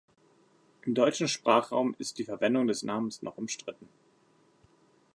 Im 0.81 0.95
deutschen 0.95 1.27
Sprachraum 1.27 1.93
ist 1.99 2.17
die 2.17 2.23
Verwendung 2.23 2.65
des 2.65 2.81
Namens 2.81 3.21
noch 3.21 3.37
umstritten. 3.37 3.87